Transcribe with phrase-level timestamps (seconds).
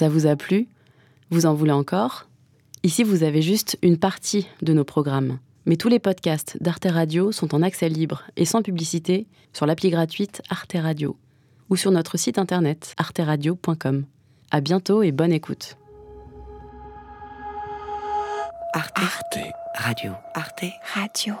[0.00, 0.66] Ça vous a plu
[1.28, 2.26] Vous en voulez encore?
[2.82, 5.38] Ici, vous avez juste une partie de nos programmes.
[5.66, 9.90] Mais tous les podcasts d'Arte Radio sont en accès libre et sans publicité sur l'appli
[9.90, 11.18] gratuite Arte Radio
[11.68, 14.06] ou sur notre site internet arteradio.com.
[14.50, 15.76] À bientôt et bonne écoute.
[18.72, 19.00] Arte.
[19.74, 20.12] Radio.
[20.32, 20.64] Arte.
[20.94, 21.34] Radio.